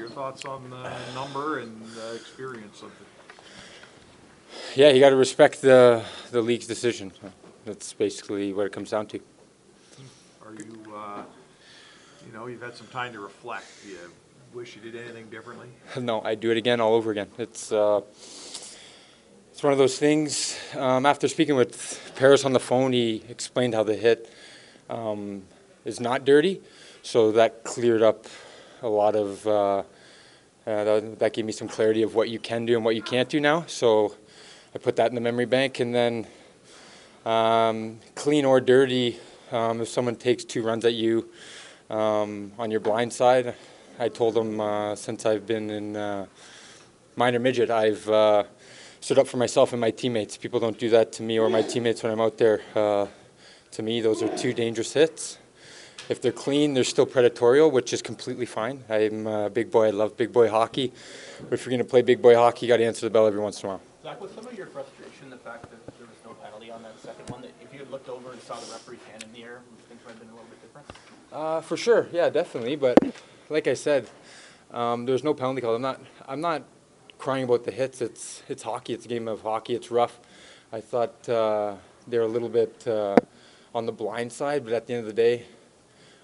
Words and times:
Your 0.00 0.08
thoughts 0.08 0.46
on 0.46 0.70
the 0.70 0.90
number 1.14 1.58
and 1.58 1.82
uh, 1.98 2.14
experience 2.14 2.80
of 2.80 2.88
it? 2.88 3.06
Yeah, 4.74 4.88
you 4.88 4.98
got 4.98 5.10
to 5.10 5.16
respect 5.16 5.60
the 5.60 6.02
the 6.30 6.40
league's 6.40 6.66
decision. 6.66 7.12
That's 7.66 7.92
basically 7.92 8.54
what 8.54 8.64
it 8.64 8.72
comes 8.72 8.88
down 8.88 9.08
to. 9.08 9.20
Are 10.42 10.54
you, 10.54 10.96
uh, 10.96 11.22
you 12.26 12.32
know, 12.32 12.46
you've 12.46 12.62
had 12.62 12.74
some 12.74 12.86
time 12.86 13.12
to 13.12 13.20
reflect. 13.20 13.66
Do 13.82 13.90
you 13.90 13.98
wish 14.54 14.74
you 14.74 14.80
did 14.80 14.96
anything 14.96 15.28
differently? 15.28 15.68
No, 16.00 16.22
I'd 16.22 16.40
do 16.40 16.50
it 16.50 16.56
again, 16.56 16.80
all 16.80 16.94
over 16.94 17.10
again. 17.10 17.28
It's 17.36 17.70
uh, 17.70 18.00
it's 19.52 19.62
one 19.62 19.74
of 19.74 19.78
those 19.78 19.98
things. 19.98 20.58
Um, 20.78 21.04
after 21.04 21.28
speaking 21.28 21.56
with 21.56 22.14
Parros 22.16 22.46
on 22.46 22.54
the 22.54 22.60
phone, 22.60 22.94
he 22.94 23.22
explained 23.28 23.74
how 23.74 23.82
the 23.82 23.96
hit 23.96 24.32
um, 24.88 25.42
is 25.84 26.00
not 26.00 26.24
dirty, 26.24 26.62
so 27.02 27.32
that 27.32 27.64
cleared 27.64 28.00
up 28.00 28.24
a 28.82 28.88
lot 28.88 29.16
of. 29.16 29.46
Uh, 29.46 29.82
uh, 30.66 30.84
that, 30.84 31.18
that 31.18 31.32
gave 31.32 31.44
me 31.46 31.52
some 31.52 31.66
clarity 31.66 32.02
of 32.02 32.14
what 32.14 32.28
you 32.28 32.38
can 32.38 32.66
do 32.66 32.76
and 32.76 32.84
what 32.84 32.94
you 32.94 33.02
can't 33.02 33.30
do 33.30 33.40
now. 33.40 33.64
So 33.66 34.14
I 34.74 34.78
put 34.78 34.94
that 34.96 35.08
in 35.08 35.14
the 35.14 35.20
memory 35.20 35.46
bank, 35.46 35.80
and 35.80 35.92
then 35.94 36.26
um, 37.24 37.98
clean 38.14 38.44
or 38.44 38.60
dirty, 38.60 39.18
um, 39.50 39.80
if 39.80 39.88
someone 39.88 40.16
takes 40.16 40.44
two 40.44 40.62
runs 40.62 40.84
at 40.84 40.92
you 40.92 41.28
um, 41.88 42.52
on 42.58 42.70
your 42.70 42.80
blind 42.80 43.12
side, 43.12 43.54
I 43.98 44.10
told 44.10 44.34
them 44.34 44.60
uh, 44.60 44.94
since 44.94 45.24
I've 45.24 45.46
been 45.46 45.70
in 45.70 45.96
uh, 45.96 46.26
minor 47.16 47.38
midget, 47.38 47.70
I've 47.70 48.08
stood 49.00 49.18
up 49.18 49.26
for 49.26 49.38
myself 49.38 49.72
and 49.72 49.80
my 49.80 49.90
teammates. 49.90 50.36
People 50.36 50.60
don't 50.60 50.78
do 50.78 50.90
that 50.90 51.10
to 51.14 51.22
me 51.22 51.38
or 51.38 51.48
my 51.48 51.62
teammates 51.62 52.02
when 52.02 52.12
I'm 52.12 52.20
out 52.20 52.38
there. 52.38 52.60
Uh, 52.76 53.06
to 53.72 53.82
me, 53.82 54.00
those 54.00 54.22
are 54.22 54.36
two 54.36 54.52
dangerous 54.52 54.92
hits. 54.92 55.38
If 56.10 56.20
they're 56.20 56.32
clean, 56.32 56.74
they're 56.74 56.82
still 56.82 57.06
predatorial, 57.06 57.70
which 57.70 57.92
is 57.92 58.02
completely 58.02 58.44
fine. 58.44 58.82
I'm 58.88 59.28
a 59.28 59.48
big 59.48 59.70
boy. 59.70 59.86
I 59.86 59.90
love 59.90 60.16
big 60.16 60.32
boy 60.32 60.50
hockey. 60.50 60.92
But 61.40 61.52
if 61.52 61.64
you're 61.64 61.70
going 61.70 61.78
to 61.78 61.88
play 61.88 62.02
big 62.02 62.20
boy 62.20 62.34
hockey, 62.34 62.66
you 62.66 62.68
got 62.72 62.78
to 62.78 62.84
answer 62.84 63.06
the 63.06 63.10
bell 63.10 63.28
every 63.28 63.38
once 63.38 63.62
in 63.62 63.68
a 63.68 63.72
while. 63.72 63.80
Zack, 64.02 64.20
was 64.20 64.32
some 64.32 64.44
of 64.44 64.58
your 64.58 64.66
frustration 64.66 65.30
the 65.30 65.36
fact 65.36 65.70
that 65.70 65.86
there 65.98 66.08
was 66.08 66.16
no 66.24 66.32
penalty 66.42 66.68
on 66.72 66.82
that 66.82 66.98
second 66.98 67.30
one? 67.30 67.42
That 67.42 67.52
if 67.62 67.72
you 67.72 67.78
had 67.78 67.92
looked 67.92 68.08
over 68.08 68.32
and 68.32 68.42
saw 68.42 68.56
the 68.56 68.72
referee's 68.72 68.98
hand 69.08 69.22
in 69.22 69.32
the 69.32 69.44
air, 69.44 69.60
things 69.88 70.00
might 70.04 70.10
have 70.10 70.18
been 70.18 70.30
a 70.30 70.32
little 70.32 70.48
bit 70.50 70.60
different? 70.60 70.88
Uh, 71.32 71.60
for 71.60 71.76
sure, 71.76 72.08
yeah, 72.10 72.28
definitely. 72.28 72.74
But 72.74 72.98
like 73.48 73.68
I 73.68 73.74
said, 73.74 74.10
um, 74.72 75.06
there's 75.06 75.22
no 75.22 75.32
penalty 75.32 75.60
call. 75.60 75.76
I'm 75.76 75.82
not. 75.82 76.00
I'm 76.26 76.40
not 76.40 76.64
crying 77.18 77.44
about 77.44 77.62
the 77.62 77.70
hits. 77.70 78.00
It's 78.00 78.42
it's 78.48 78.64
hockey. 78.64 78.94
It's 78.94 79.04
a 79.04 79.08
game 79.08 79.28
of 79.28 79.42
hockey. 79.42 79.76
It's 79.76 79.92
rough. 79.92 80.18
I 80.72 80.80
thought 80.80 81.28
uh, 81.28 81.76
they're 82.08 82.22
a 82.22 82.26
little 82.26 82.48
bit 82.48 82.84
uh, 82.88 83.14
on 83.76 83.86
the 83.86 83.92
blind 83.92 84.32
side, 84.32 84.64
but 84.64 84.72
at 84.72 84.88
the 84.88 84.94
end 84.94 85.02
of 85.02 85.06
the 85.06 85.12
day, 85.12 85.44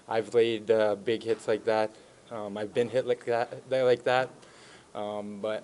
I've 0.09 0.33
laid 0.33 0.71
uh, 0.71 0.95
big 0.95 1.23
hits 1.23 1.47
like 1.47 1.65
that. 1.65 1.91
Um, 2.31 2.57
I've 2.57 2.73
been 2.73 2.89
hit 2.89 3.05
like 3.05 3.25
that, 3.25 3.61
like 3.69 4.03
that. 4.03 4.29
Um, 4.95 5.39
but 5.41 5.63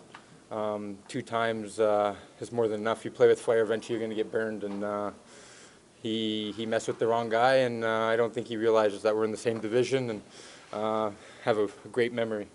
um, 0.51 0.97
two 1.07 1.21
times 1.21 1.79
uh, 1.79 2.15
is 2.39 2.51
more 2.51 2.67
than 2.67 2.81
enough. 2.81 3.05
You 3.05 3.11
play 3.11 3.27
with 3.27 3.39
fire, 3.39 3.61
eventually 3.61 3.97
you're 3.97 4.05
going 4.05 4.15
to 4.15 4.21
get 4.21 4.31
burned. 4.31 4.63
And 4.63 4.83
uh, 4.83 5.11
he 6.01 6.53
he 6.57 6.65
messed 6.65 6.87
with 6.87 6.99
the 6.99 7.07
wrong 7.07 7.29
guy, 7.29 7.55
and 7.55 7.83
uh, 7.83 8.05
I 8.05 8.15
don't 8.17 8.33
think 8.33 8.47
he 8.47 8.57
realizes 8.57 9.01
that 9.03 9.15
we're 9.15 9.23
in 9.23 9.31
the 9.31 9.37
same 9.37 9.59
division 9.59 10.09
and 10.09 10.21
uh, 10.73 11.11
have 11.43 11.57
a, 11.57 11.67
great 11.91 12.11
memory. 12.11 12.47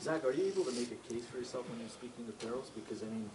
Zack, 0.00 0.24
are 0.24 0.32
you 0.32 0.46
able 0.46 0.64
to 0.64 0.72
make 0.72 0.90
a 0.90 1.12
case 1.12 1.26
for 1.26 1.36
yourself 1.36 1.68
when 1.68 1.78
you're 1.80 1.90
speaking 1.90 2.24
to 2.26 2.32
Parros? 2.46 2.70
Because 2.74 3.02
I 3.02 3.06
mean, 3.06 3.28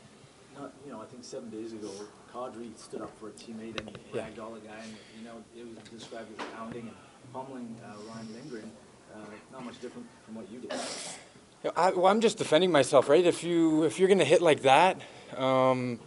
not 0.58 0.74
you 0.84 0.92
know, 0.92 1.00
I 1.00 1.06
think 1.06 1.24
seven 1.24 1.52
days 1.52 1.74
ago, 1.74 1.92
Kadri 2.34 2.76
stood 2.76 3.02
up 3.02 3.12
for 3.20 3.28
a 3.28 3.32
teammate 3.32 3.80
and 3.80 3.96
Yeah. 4.12 4.26
all 4.42 4.52
the 4.52 4.62
guy, 4.62 4.82
and 4.82 4.96
you 5.20 5.24
know, 5.24 5.44
it 5.56 5.68
was 5.68 5.78
described 5.90 6.32
as 6.40 6.46
pounding 6.56 6.88
and 6.88 6.96
pummeling 7.36 7.76
uh, 7.84 7.94
Ryan 8.10 8.34
Lindgren. 8.34 8.72
Uh, 9.14 9.20
not 9.52 9.66
much 9.66 9.82
different 9.82 10.08
from 10.26 10.36
what 10.36 10.50
you 10.50 10.60
did. 10.60 10.74
I, 11.76 11.92
well, 11.92 12.08
I'm 12.08 12.22
just 12.22 12.38
defending 12.38 12.72
myself, 12.72 13.10
right? 13.10 13.26
If 13.26 13.44
you 13.44 13.84
if 13.84 14.00
you're 14.00 14.08
gonna 14.08 14.24
hit 14.24 14.42
like 14.42 14.62
that, 14.62 15.02
um, 15.36 16.00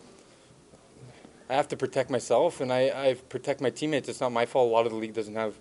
I 1.51 1.55
have 1.55 1.69
to 1.69 1.77
protect 1.77 2.09
myself, 2.11 2.61
and 2.63 2.73
I, 2.73 3.09
I 3.09 3.15
protect 3.29 3.61
my 3.61 3.69
teammates. 3.69 4.09
It's 4.09 4.21
not 4.21 4.33
my 4.33 4.47
fault. 4.47 4.71
A 4.71 4.73
lot 4.73 4.87
of 4.87 4.93
the 4.93 4.99
league 4.99 5.15
doesn't 5.15 5.35
have 5.35 5.55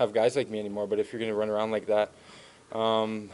have 0.00 0.12
guys 0.12 0.34
like 0.34 0.50
me 0.50 0.58
anymore. 0.58 0.88
But 0.88 0.98
if 0.98 1.12
you're 1.12 1.20
gonna 1.20 1.34
run 1.34 1.50
around 1.50 1.70
like 1.70 1.86
that, 1.86 2.10
um, 2.72 3.30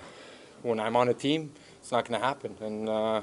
when 0.62 0.80
I'm 0.80 0.96
on 0.96 1.08
a 1.08 1.14
team, 1.14 1.52
it's 1.78 1.92
not 1.92 2.04
gonna 2.04 2.22
happen. 2.22 2.56
And 2.60 2.88
uh, 2.90 3.22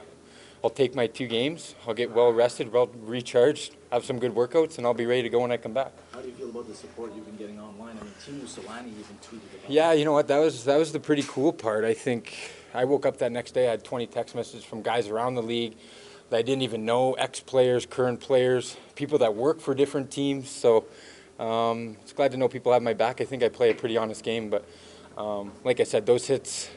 I'll 0.64 0.70
take 0.70 0.96
my 0.96 1.08
two 1.08 1.28
games. 1.28 1.76
I'll 1.88 1.94
get 1.94 2.12
well 2.12 2.34
rested, 2.34 2.72
well 2.72 2.90
recharged, 3.04 3.76
have 3.92 4.04
some 4.04 4.20
good 4.20 4.34
workouts, 4.34 4.78
and 4.78 4.88
I'll 4.88 4.94
be 4.94 5.06
ready 5.06 5.22
to 5.24 5.30
go 5.30 5.40
when 5.40 5.52
I 5.52 5.58
come 5.58 5.74
back. 5.74 5.92
How 6.12 6.20
do 6.20 6.28
you 6.28 6.34
feel 6.34 6.50
about 6.50 6.68
the 6.68 6.74
support 6.76 7.14
you've 7.16 7.26
been 7.26 7.38
getting 7.38 7.60
online? 7.60 7.98
I 8.00 8.04
mean, 8.04 8.14
Teemu 8.26 8.46
Selanne 8.46 8.88
even 8.88 9.16
tweeted 9.22 9.60
about 9.60 9.70
Yeah, 9.70 9.94
you 9.94 10.04
know 10.04 10.14
what? 10.14 10.28
That 10.28 10.40
was 10.40 10.66
that 10.66 10.78
was 10.78 10.92
the 10.92 11.00
pretty 11.00 11.24
cool 11.24 11.54
part. 11.54 11.86
I 11.86 11.94
think 11.94 12.36
I 12.74 12.86
woke 12.86 13.06
up 13.06 13.18
that 13.20 13.32
next 13.32 13.52
day. 13.52 13.68
I 13.68 13.72
had 13.72 13.84
20 13.84 14.08
text 14.08 14.36
messages 14.36 14.64
from 14.64 14.82
guys 14.82 15.08
around 15.10 15.36
the 15.36 15.44
league 15.44 15.76
that 16.30 16.38
I 16.38 16.42
didn't 16.42 16.64
even 16.64 16.84
know, 16.86 17.14
ex-players, 17.14 17.86
current 17.86 18.20
players, 18.20 18.76
people 18.96 19.18
that 19.20 19.34
work 19.34 19.62
for 19.62 19.74
different 19.74 20.12
teams. 20.12 20.50
So 20.50 20.86
um, 21.40 21.96
it's 22.02 22.12
glad 22.12 22.32
to 22.32 22.38
know 22.38 22.50
people 22.50 22.74
have 22.74 22.82
my 22.82 22.94
back. 22.94 23.22
I 23.22 23.24
think 23.26 23.44
I 23.44 23.50
play 23.50 23.70
a 23.70 23.74
pretty 23.74 23.96
honest 23.96 24.24
game, 24.24 24.50
but 24.50 24.66
um, 25.18 25.54
like 25.64 25.80
I 25.80 25.84
said, 25.84 26.06
those 26.06 26.28
hits 26.28 26.70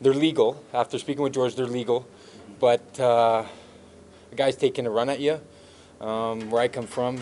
they're 0.00 0.14
legal. 0.14 0.64
After 0.72 0.98
speaking 0.98 1.22
with 1.22 1.34
George, 1.34 1.54
they're 1.54 1.66
legal, 1.66 2.06
but 2.60 3.00
uh, 3.00 3.44
a 4.30 4.34
guy's 4.36 4.56
taking 4.56 4.86
a 4.86 4.90
run 4.90 5.08
at 5.08 5.18
you. 5.18 5.40
Um, 6.00 6.50
where 6.50 6.62
I 6.62 6.68
come 6.68 6.86
from, 6.86 7.18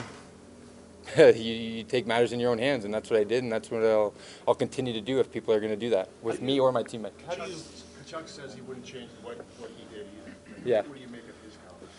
you, 1.16 1.32
you 1.32 1.82
take 1.84 2.06
matters 2.06 2.32
in 2.32 2.38
your 2.38 2.50
own 2.50 2.58
hands, 2.58 2.84
and 2.84 2.92
that's 2.92 3.10
what 3.10 3.18
I 3.18 3.24
did, 3.24 3.42
and 3.42 3.50
that's 3.50 3.70
what 3.70 3.82
I'll, 3.82 4.14
I'll 4.46 4.54
continue 4.54 4.92
to 4.92 5.00
do 5.00 5.18
if 5.18 5.32
people 5.32 5.52
are 5.54 5.58
going 5.58 5.72
to 5.72 5.76
do 5.76 5.90
that 5.90 6.08
with 6.22 6.42
me 6.42 6.60
or 6.60 6.70
my 6.70 6.82
teammate. 6.82 7.10
How 7.26 7.34
do 7.34 7.50
you? 7.50 7.56
Tkachuk 8.04 8.28
says 8.28 8.54
he 8.54 8.60
wouldn't 8.60 8.86
change 8.86 9.10
what, 9.22 9.36
what 9.58 9.70
he 9.76 9.84
did 9.94 10.06
either. 10.06 10.36
Yeah. 10.64 10.82
What 10.82 10.94
do 10.94 11.00
you 11.00 11.08
make 11.08 11.22
of 11.22 11.34
his 11.44 11.56
comments? 11.66 11.94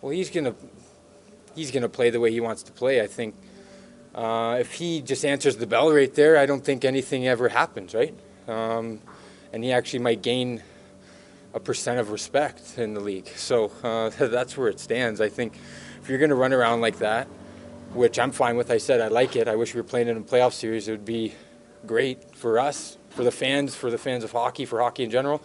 Well, 0.00 0.12
he's 0.12 0.30
gonna 0.30 0.54
he's 1.54 1.70
gonna 1.70 1.88
play 1.88 2.10
the 2.10 2.18
way 2.18 2.32
he 2.32 2.40
wants 2.40 2.62
to 2.64 2.72
play. 2.72 3.00
I 3.00 3.06
think 3.06 3.34
uh, 4.14 4.56
if 4.58 4.72
he 4.72 5.00
just 5.00 5.24
answers 5.24 5.56
the 5.56 5.66
bell 5.66 5.92
right 5.92 6.12
there, 6.14 6.36
I 6.36 6.46
don't 6.46 6.64
think 6.64 6.84
anything 6.84 7.28
ever 7.28 7.48
happens, 7.48 7.94
right? 7.94 8.14
Um, 8.48 9.00
and 9.52 9.62
he 9.62 9.70
actually 9.72 10.00
might 10.00 10.22
gain 10.22 10.62
a 11.54 11.60
percent 11.60 11.98
of 11.98 12.10
respect 12.10 12.78
in 12.78 12.94
the 12.94 13.00
league. 13.00 13.28
So 13.28 13.72
uh, 13.82 14.08
that's 14.18 14.56
where 14.56 14.68
it 14.68 14.80
stands. 14.80 15.20
I 15.20 15.28
think 15.28 15.54
if 16.02 16.08
you're 16.08 16.18
gonna 16.18 16.34
run 16.34 16.52
around 16.52 16.80
like 16.80 16.98
that, 16.98 17.28
which 17.94 18.18
I'm 18.18 18.32
fine 18.32 18.56
with, 18.56 18.70
I 18.70 18.78
said 18.78 19.00
I 19.00 19.08
like 19.08 19.36
it. 19.36 19.48
I 19.48 19.56
wish 19.56 19.74
we 19.74 19.80
were 19.80 19.86
playing 19.86 20.08
in 20.08 20.16
a 20.16 20.20
playoff 20.20 20.52
series. 20.52 20.88
It 20.88 20.92
would 20.92 21.04
be 21.04 21.34
great 21.86 22.34
for 22.34 22.58
us, 22.58 22.96
for 23.10 23.24
the 23.24 23.30
fans, 23.30 23.74
for 23.74 23.90
the 23.90 23.98
fans 23.98 24.24
of 24.24 24.32
hockey, 24.32 24.64
for 24.64 24.80
hockey 24.80 25.04
in 25.04 25.10
general. 25.10 25.42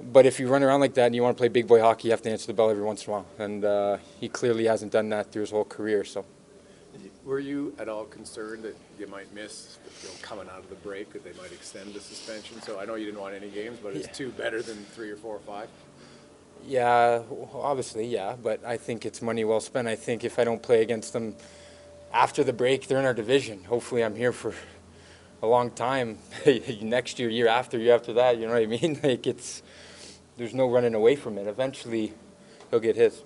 But 0.00 0.26
if 0.26 0.40
you 0.40 0.48
run 0.48 0.62
around 0.62 0.80
like 0.80 0.94
that 0.94 1.06
and 1.06 1.14
you 1.14 1.22
want 1.22 1.36
to 1.36 1.40
play 1.40 1.48
big 1.48 1.66
boy 1.68 1.80
hockey, 1.80 2.08
you 2.08 2.12
have 2.12 2.22
to 2.22 2.30
answer 2.30 2.48
the 2.48 2.52
bell 2.52 2.70
every 2.70 2.82
once 2.82 3.04
in 3.06 3.10
a 3.10 3.12
while. 3.12 3.26
And 3.38 3.64
uh, 3.64 3.98
he 4.20 4.28
clearly 4.28 4.64
hasn't 4.64 4.92
done 4.92 5.08
that 5.10 5.30
through 5.30 5.42
his 5.42 5.50
whole 5.50 5.64
career. 5.64 6.04
So 6.04 6.24
Were 7.24 7.38
you 7.38 7.74
at 7.78 7.88
all 7.88 8.04
concerned 8.04 8.62
that 8.64 8.76
you 8.98 9.06
might 9.06 9.32
miss, 9.34 9.78
you 10.02 10.08
know, 10.08 10.14
coming 10.22 10.46
out 10.48 10.58
of 10.58 10.68
the 10.68 10.74
break, 10.76 11.12
that 11.14 11.24
they 11.24 11.32
might 11.40 11.52
extend 11.52 11.94
the 11.94 12.00
suspension? 12.00 12.60
So 12.62 12.78
I 12.78 12.84
know 12.84 12.94
you 12.96 13.06
didn't 13.06 13.20
want 13.20 13.34
any 13.34 13.48
games, 13.48 13.78
but 13.82 13.94
is 13.94 14.06
Yeah. 14.06 14.12
two 14.12 14.30
better 14.30 14.60
than 14.62 14.84
three 14.94 15.10
or 15.10 15.16
four 15.16 15.36
or 15.36 15.40
five? 15.40 15.68
yeah, 16.66 17.22
obviously, 17.54 18.06
yeah. 18.06 18.36
But 18.42 18.64
I 18.64 18.76
think 18.78 19.04
it's 19.04 19.20
money 19.20 19.44
well 19.44 19.60
spent. 19.60 19.86
I 19.88 19.96
think 19.96 20.24
if 20.24 20.38
I 20.38 20.44
don't 20.44 20.62
play 20.62 20.80
against 20.82 21.12
them 21.12 21.34
after 22.12 22.42
the 22.44 22.52
break, 22.54 22.86
they're 22.88 22.98
in 22.98 23.04
our 23.04 23.12
division. 23.14 23.64
Hopefully, 23.64 24.02
I'm 24.04 24.16
here 24.16 24.32
for 24.32 24.54
a 25.42 25.46
long 25.46 25.70
time. 25.70 26.18
Next 26.80 27.18
year, 27.18 27.28
year 27.28 27.48
after, 27.48 27.78
year 27.78 27.94
after 27.94 28.12
that. 28.14 28.38
You 28.38 28.46
know 28.46 28.52
what 28.54 28.62
I 28.62 28.66
mean? 28.66 28.98
Like 29.02 29.26
it's 29.26 29.62
there's 30.36 30.54
no 30.54 30.68
running 30.70 30.94
away 30.94 31.16
from 31.16 31.36
it. 31.38 31.46
Eventually, 31.46 32.12
he'll 32.70 32.80
get 32.80 32.96
his. 32.96 33.22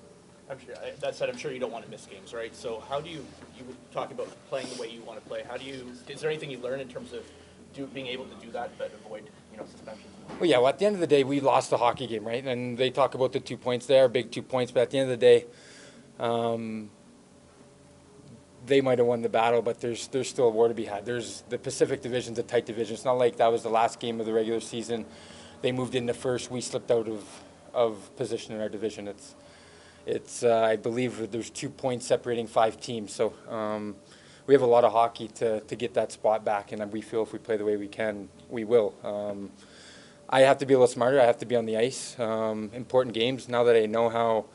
I'm 0.51 0.59
sure, 0.65 0.75
that 1.01 1.15
said, 1.15 1.29
I'm 1.29 1.37
sure 1.37 1.53
you 1.53 1.61
don't 1.61 1.73
want 1.73 1.85
to 1.85 1.91
miss 1.91 2.07
games, 2.07 2.33
right? 2.33 2.55
So 2.55 2.83
how 2.89 3.01
do 3.01 3.11
you, 3.11 3.25
you 3.57 3.65
talking 3.93 4.15
about 4.15 4.29
playing 4.49 4.69
the 4.75 4.81
way 4.81 4.89
you 4.89 5.03
want 5.03 5.23
to 5.23 5.29
play. 5.29 5.43
How 5.49 5.57
do 5.57 5.65
you, 5.65 5.93
is 6.09 6.21
there 6.21 6.31
anything 6.31 6.51
you 6.51 6.59
learn 6.59 6.81
in 6.81 6.89
terms 6.89 7.13
of 7.13 7.25
do, 7.75 7.87
being 7.87 8.07
able 8.07 8.25
to 8.27 8.35
do 8.45 8.51
that 8.53 8.71
but 8.79 8.93
avoid, 9.05 9.25
you 9.53 9.59
know, 9.59 9.67
suspensions? 9.71 10.07
Well, 10.41 10.49
yeah. 10.49 10.59
Well, 10.59 10.69
at 10.69 10.79
the 10.79 10.87
end 10.87 10.95
of 10.95 11.01
the 11.01 11.07
day, 11.07 11.25
we 11.25 11.41
lost 11.41 11.71
the 11.71 11.77
hockey 11.77 12.07
game, 12.07 12.27
right? 12.27 12.45
And 12.45 12.79
they 12.79 12.91
talk 12.91 13.15
about 13.15 13.33
the 13.33 13.41
two 13.41 13.57
points 13.57 13.87
there, 13.87 14.09
big 14.09 14.31
two 14.31 14.43
points. 14.43 14.73
But 14.73 14.83
at 14.83 14.91
the 14.91 14.99
end 14.99 15.11
of 15.11 15.19
the 15.19 15.27
day, 15.27 15.47
um, 16.19 16.91
they 18.67 18.81
might 18.81 18.99
have 18.99 19.07
won 19.07 19.23
the 19.23 19.29
battle, 19.29 19.63
but 19.63 19.81
there's 19.81 20.09
there's 20.09 20.29
still 20.29 20.47
a 20.47 20.51
war 20.51 20.69
to 20.69 20.75
be 20.75 20.85
had. 20.85 21.05
There's 21.05 21.43
the 21.49 21.59
Pacific 21.59 22.03
Division's 22.03 22.39
a 22.39 22.43
tight 22.43 22.67
division. 22.67 22.95
It's 22.95 23.05
not 23.05 23.19
like 23.19 23.37
that 23.37 23.51
was 23.51 23.63
the 23.63 23.71
last 23.71 24.01
game 24.01 24.21
of 24.21 24.27
the 24.27 24.33
regular 24.33 24.61
season. 24.61 25.07
they 25.63 25.73
moved 25.73 25.95
into 25.95 26.15
first. 26.15 26.51
We 26.51 26.61
slipped 26.61 26.91
out 26.91 27.09
of 27.09 27.25
of 27.75 28.15
position 28.17 28.55
in 28.55 28.61
our 28.61 28.69
division. 28.69 29.09
It's 29.09 29.35
it's 30.09 30.43
uh, 30.43 30.63
I 30.63 30.77
believe 30.77 31.31
there's 31.31 31.51
two 31.51 31.69
points 31.69 32.07
separating 32.07 32.47
five 32.47 32.81
teams. 32.81 33.13
So 33.13 33.35
um, 33.49 33.95
we 34.47 34.55
have 34.55 34.63
a 34.63 34.67
lot 34.67 34.85
of 34.85 34.93
hockey 34.93 35.29
to 35.29 35.61
to 35.61 35.77
get 35.77 35.95
that 35.95 36.13
spot 36.13 36.45
back, 36.45 36.73
and 36.73 36.91
we 36.91 37.03
feel 37.03 37.23
if 37.23 37.33
we 37.33 37.39
play 37.39 37.59
the 37.59 37.65
way 37.65 37.77
we 37.77 37.89
can, 37.89 38.29
we 38.49 38.65
will. 38.65 38.95
Um, 39.05 39.51
I 40.31 40.41
have 40.41 40.59
to 40.59 40.67
be 40.67 40.75
a 40.75 40.79
little 40.79 40.93
smarter. 40.93 41.21
I 41.21 41.25
have 41.25 41.39
to 41.39 41.47
be 41.47 41.57
on 41.57 41.67
the 41.67 41.77
ice. 41.77 42.19
Um, 42.19 42.71
important 42.73 43.15
games. 43.15 43.49
Now 43.49 43.65
that 43.65 43.77
I 43.77 43.87
know 43.87 44.09
how 44.09 44.47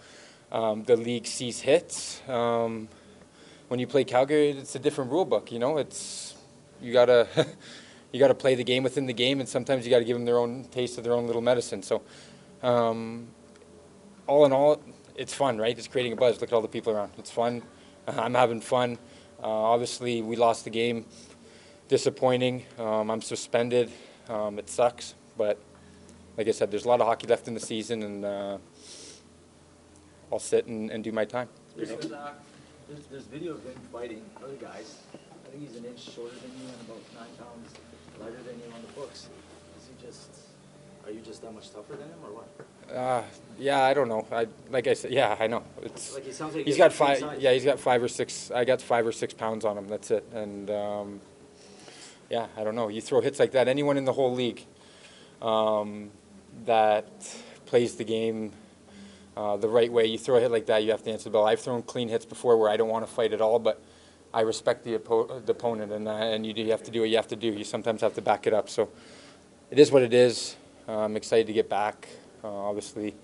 um, 0.52 0.84
the 0.84 0.96
league 0.96 1.28
sees 1.28 1.62
hits, 1.62 2.22
um, 2.28 2.88
when 3.68 3.80
you 3.80 3.88
play 3.88 4.04
Calgary, 4.04 4.50
it's 4.50 4.76
a 4.76 4.80
different 4.80 5.12
rule 5.12 5.26
book. 5.26 5.52
You 5.52 5.60
know, 5.60 5.78
it's 5.78 6.36
you 6.82 6.94
gotta 6.94 7.28
you 8.12 8.20
gotta 8.20 8.36
play 8.36 8.56
the 8.56 8.64
game 8.64 8.82
within 8.82 9.06
the 9.06 9.14
game, 9.14 9.40
and 9.40 9.48
sometimes 9.48 9.86
you 9.86 9.92
gotta 9.92 10.06
give 10.06 10.18
them 10.18 10.26
their 10.26 10.40
own 10.40 10.66
taste 10.72 10.98
of 10.98 11.04
their 11.04 11.14
own 11.14 11.28
little 11.28 11.44
medicine. 11.44 11.84
So, 11.84 12.02
um, 12.64 13.28
all 14.26 14.46
in 14.46 14.52
all, 14.52 14.82
it's 15.16 15.34
fun, 15.34 15.58
right? 15.58 15.78
It's 15.78 15.88
creating 15.88 16.14
a 16.14 16.16
buzz. 16.16 16.42
Look 16.42 16.52
at 16.52 16.56
all 16.56 16.62
the 16.62 16.68
people 16.68 16.94
around. 16.94 17.12
It's 17.18 17.32
fun. 17.32 17.62
I'm 18.08 18.34
having 18.34 18.62
fun. 18.62 18.98
Uh, 19.42 19.48
obviously, 19.48 20.22
we 20.22 20.36
lost 20.36 20.64
the 20.64 20.70
game. 20.70 21.06
Disappointing. 21.88 22.66
Um, 22.80 23.12
I'm 23.12 23.22
suspended. 23.22 23.92
Um, 24.30 24.58
it 24.58 24.70
sucks, 24.70 25.16
but 25.38 25.60
like 26.38 26.48
I 26.48 26.52
said, 26.52 26.72
there's 26.72 26.86
a 26.86 26.88
lot 26.88 27.02
of 27.02 27.08
hockey 27.08 27.28
left 27.28 27.48
in 27.48 27.54
the 27.54 27.60
season, 27.60 28.04
and 28.04 28.26
uh, 28.26 28.58
I'll 30.32 30.40
sit 30.40 30.66
and, 30.66 30.90
and 30.90 31.04
do 31.04 31.12
my 31.12 31.26
time. 31.26 31.50
There's, 31.76 31.92
uh, 31.92 32.32
there's, 32.88 33.06
there's 33.08 33.26
video 33.26 33.54
of 33.54 33.64
him 33.64 33.76
fighting 33.92 34.24
other 34.44 34.56
guys. 34.56 34.98
I 35.14 35.50
think 35.50 35.68
he's 35.68 35.78
an 35.78 35.86
inch 35.86 36.00
shorter 36.00 36.36
than 36.36 36.52
you 36.58 36.66
and 36.68 36.90
about 36.90 37.04
nine 37.14 37.36
pounds 37.38 37.74
lighter 38.20 38.42
than 38.48 38.58
you 38.60 38.74
on 38.74 38.82
the 38.82 38.94
books. 38.94 39.28
Is 39.78 39.90
he 39.90 40.06
just, 40.06 40.30
are 41.06 41.12
you 41.12 41.20
just 41.22 41.42
that 41.42 41.54
much 41.54 41.72
tougher 41.72 41.94
than 41.96 42.08
him 42.08 42.18
or 42.24 42.32
what? 42.34 42.96
Uh, 42.96 43.24
yeah, 43.60 43.82
I 43.84 43.94
don't 43.94 44.08
know. 44.10 44.26
I 44.32 44.48
like 44.70 44.88
I 44.88 44.94
said, 44.94 45.12
yeah, 45.12 45.36
I 45.40 45.48
know. 45.48 45.64
It's 45.82 46.14
Like 46.14 46.26
he 46.26 46.32
sounds 46.32 46.56
like 46.56 46.66
he's 46.66 46.76
he 46.76 46.80
got 46.80 46.92
has 46.92 47.00
the 47.00 47.06
same 47.06 47.08
five. 47.08 47.20
size. 47.36 47.42
Yeah, 47.42 47.54
he's 47.54 47.66
got 47.66 47.80
five 47.80 48.04
or 48.04 48.08
six. 48.08 48.52
I 48.52 48.66
got 48.66 48.82
five 48.82 49.06
or 49.08 49.12
six 49.12 49.34
pounds 49.34 49.66
on 49.66 49.78
him. 49.78 49.88
That's 49.88 50.12
it. 50.12 50.26
And 50.34 50.70
um, 50.70 51.20
yeah, 52.30 52.48
I 52.58 52.64
don't 52.64 52.76
know. 52.76 52.90
You 52.90 53.02
throw 53.02 53.22
hits 53.22 53.40
like 53.40 53.52
that. 53.52 53.68
Anyone 53.68 53.98
in 53.98 54.06
the 54.06 54.14
whole 54.14 54.34
league 54.34 54.64
um, 55.42 56.12
that 56.66 57.06
plays 57.66 57.96
the 57.96 58.04
game 58.04 58.52
uh, 59.36 59.58
the 59.58 59.68
right 59.68 59.92
way, 59.92 60.06
you 60.06 60.18
throw 60.18 60.38
a 60.38 60.42
hit 60.42 60.52
like 60.52 60.68
that, 60.68 60.84
you 60.84 60.92
have 60.92 61.04
to 61.04 61.12
answer 61.12 61.26
the 61.26 61.32
bell. 61.32 61.46
I've 61.48 61.60
thrown 61.60 61.82
clean 61.82 62.08
hits 62.10 62.26
before 62.26 62.56
where 62.58 62.70
I 62.70 62.78
don't 62.78 62.90
want 62.90 63.06
to 63.08 63.12
fight 63.12 63.34
at 63.34 63.42
all, 63.42 63.58
but 63.60 63.82
I 64.34 64.42
respect 64.42 64.84
the, 64.84 64.98
oppo- 65.00 65.44
the 65.46 65.52
opponent, 65.54 65.92
and 65.92 66.08
uh, 66.08 66.12
and 66.12 66.46
you 66.46 66.54
do 66.54 66.62
you 66.62 66.72
have 66.72 66.84
to 66.84 66.92
do 66.92 67.00
what 67.02 67.10
you 67.10 67.16
have 67.16 67.28
to 67.30 67.36
do. 67.36 67.48
You 67.48 67.64
sometimes 67.64 68.02
have 68.02 68.14
to 68.16 68.22
back 68.22 68.46
it 68.48 68.54
up. 68.54 68.70
So 68.70 68.90
it 69.72 69.80
is 69.80 69.92
what 69.92 70.02
it 70.04 70.14
is. 70.14 70.56
Uh, 70.88 71.00
I'm 71.00 71.16
excited 71.16 71.48
to 71.48 71.54
get 71.54 71.70
back, 71.70 72.08
uh, 72.44 72.48
obviously, 72.48 73.16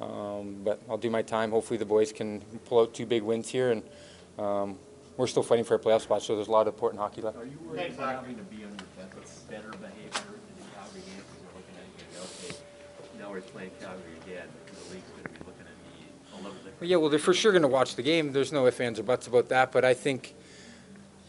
um, 0.00 0.58
but 0.64 0.80
I'll 0.88 0.98
do 0.98 1.10
my 1.10 1.22
time. 1.22 1.52
Hopefully, 1.52 1.78
the 1.78 1.84
boys 1.84 2.12
can 2.12 2.40
pull 2.64 2.80
out 2.80 2.92
two 2.92 3.06
big 3.06 3.22
wins 3.22 3.48
here, 3.48 3.70
and 3.70 3.82
um, 4.38 4.78
we're 5.16 5.28
still 5.28 5.44
fighting 5.44 5.64
for 5.64 5.74
a 5.76 5.78
playoff 5.78 6.00
spot. 6.00 6.22
So 6.22 6.34
there's 6.34 6.48
a 6.48 6.50
lot 6.50 6.66
of 6.66 6.74
important 6.74 7.00
hockey 7.00 7.22
left. 7.22 7.36
Are 7.36 7.44
you 7.44 7.58
worried 7.64 7.92
about 7.92 8.16
having 8.16 8.36
to 8.36 8.42
be 8.44 8.56
on 8.56 8.70
your 8.70 8.88
best, 8.96 9.48
better 9.48 9.70
behavior 9.70 10.34
in 10.34 10.54
the 10.58 10.66
Calgary 10.74 11.02
game, 11.06 11.22
because 11.22 11.40
they're 11.40 11.54
looking 11.54 11.76
at 11.78 11.86
you, 11.98 12.20
okay, 12.48 12.56
now 13.20 13.30
we're 13.30 13.40
playing 13.42 13.70
Calgary 13.80 14.16
again, 14.26 14.48
the 14.66 14.94
league's 14.94 15.10
gonna 15.10 15.28
be 15.28 15.38
looking 15.46 15.60
at 15.60 15.78
me 15.86 16.10
a 16.32 16.36
little 16.38 16.52
different. 16.52 16.80
Well, 16.80 16.90
yeah, 16.90 16.96
well, 16.96 17.10
they're 17.10 17.20
for 17.20 17.34
sure 17.34 17.52
going 17.52 17.62
to 17.62 17.68
watch 17.68 17.94
the 17.94 18.02
game. 18.02 18.32
There's 18.32 18.52
no 18.52 18.66
ifs, 18.66 18.80
ands, 18.80 18.98
or 18.98 19.04
buts 19.04 19.28
about 19.28 19.48
that. 19.50 19.70
But 19.70 19.84
I 19.84 19.94
think 19.94 20.34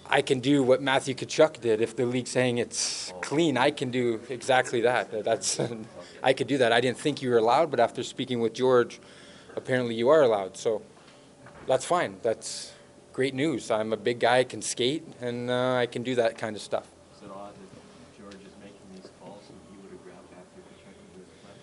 I 0.10 0.22
can 0.22 0.40
do 0.40 0.62
what 0.62 0.82
Matthew 0.82 1.16
Tkachuk 1.16 1.62
did. 1.62 1.82
If 1.82 1.96
the 1.96 2.06
league's 2.06 2.30
saying 2.30 2.60
it's 2.60 3.12
clean, 3.22 3.58
I 3.58 3.72
can 3.72 3.90
do 3.90 4.22
exactly 4.30 4.82
that. 4.82 5.24
That's 5.24 5.60
I 6.24 6.34
could 6.34 6.48
do 6.48 6.58
that. 6.60 6.72
I 6.72 6.80
didn't 6.80 7.00
think 7.00 7.22
you 7.22 7.30
were 7.32 7.38
allowed, 7.38 7.72
but 7.72 7.80
after 7.80 8.04
speaking 8.04 8.40
with 8.40 8.54
George, 8.54 9.00
apparently 9.56 9.96
you 9.96 10.10
are 10.10 10.22
allowed. 10.22 10.58
So 10.58 10.84
that's 11.68 11.86
fine. 11.86 12.18
That's 12.22 12.74
great 13.14 13.34
news. 13.34 13.72
I'm 13.72 13.94
a 13.94 13.98
big 13.98 14.20
guy, 14.20 14.40
I 14.40 14.44
can 14.44 14.62
skate, 14.62 15.04
and 15.22 15.50
uh, 15.50 15.76
I 15.76 15.88
can 15.88 16.04
do 16.04 16.16
that 16.16 16.38
kind 16.38 16.56
of 16.56 16.62
stuff. 16.62 16.88
Is 17.16 17.24
it 17.24 17.32
odd 17.34 17.54
that 17.54 18.22
George 18.22 18.36
is 18.36 18.54
making 18.62 18.82
these 18.94 19.10
calls 19.20 19.44
and 19.50 19.58
he 19.72 19.78
would 19.78 19.92
have 19.92 20.04
grabbed 20.04 20.32
after 20.34 20.62
Tkachuk? 20.62 21.56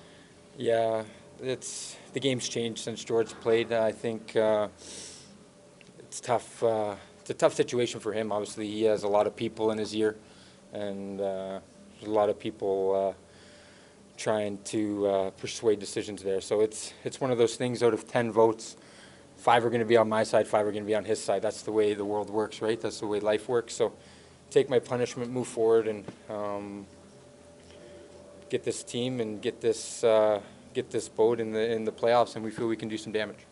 Yeah, 0.56 1.04
it's 1.40 1.96
the 2.12 2.20
game's 2.20 2.48
changed 2.48 2.82
since 2.82 3.04
George 3.04 3.30
played. 3.40 3.72
I 3.72 3.92
think 3.92 4.34
uh, 4.34 4.68
it's 6.00 6.20
tough. 6.20 6.62
Uh, 6.62 6.96
it's 7.22 7.30
a 7.30 7.34
tough 7.34 7.54
situation 7.54 8.00
for 8.00 8.12
him. 8.12 8.32
Obviously, 8.32 8.66
he 8.66 8.82
has 8.82 9.04
a 9.04 9.08
lot 9.08 9.28
of 9.28 9.36
people 9.36 9.70
in 9.70 9.78
his 9.78 9.94
ear, 9.94 10.16
and 10.72 11.20
uh, 11.20 11.60
a 12.04 12.10
lot 12.10 12.28
of 12.28 12.36
people 12.36 13.14
uh, 13.14 14.16
trying 14.16 14.58
to 14.64 15.06
uh, 15.06 15.30
persuade 15.30 15.78
decisions 15.78 16.24
there. 16.24 16.40
So 16.40 16.62
it's 16.62 16.92
it's 17.04 17.20
one 17.20 17.30
of 17.30 17.38
those 17.38 17.54
things. 17.54 17.80
Out 17.80 17.94
of 17.94 18.08
ten 18.08 18.32
votes, 18.32 18.76
five 19.36 19.64
are 19.64 19.70
going 19.70 19.78
to 19.78 19.86
be 19.86 19.96
on 19.96 20.08
my 20.08 20.24
side, 20.24 20.48
five 20.48 20.66
are 20.66 20.72
going 20.72 20.82
to 20.82 20.88
be 20.88 20.96
on 20.96 21.04
his 21.04 21.22
side. 21.22 21.42
That's 21.42 21.62
the 21.62 21.70
way 21.70 21.94
the 21.94 22.04
world 22.04 22.28
works, 22.28 22.60
right? 22.60 22.80
That's 22.80 22.98
the 22.98 23.06
way 23.06 23.20
life 23.20 23.48
works. 23.48 23.72
So 23.74 23.92
take 24.50 24.68
my 24.68 24.80
punishment, 24.80 25.30
move 25.30 25.46
forward, 25.46 25.86
and. 25.86 26.04
Um, 26.28 26.86
get 28.50 28.64
this 28.64 28.82
team 28.82 29.18
and 29.20 29.40
get 29.40 29.62
this 29.62 30.04
uh, 30.04 30.38
get 30.74 30.90
this 30.90 31.08
boat 31.08 31.40
in 31.40 31.52
the 31.52 31.72
in 31.72 31.84
the 31.84 31.92
playoffs, 31.92 32.36
and 32.36 32.44
we 32.44 32.50
feel 32.50 32.68
we 32.68 32.76
can 32.76 32.88
do 32.88 32.98
some 32.98 33.10
damage. 33.10 33.46